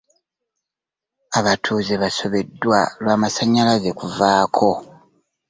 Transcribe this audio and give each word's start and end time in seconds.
Abatuuze 1.39 1.93
basobeddwa 2.03 2.79
lwa 3.01 3.15
masannyalaze 3.21 3.89
kuvaako. 3.99 4.69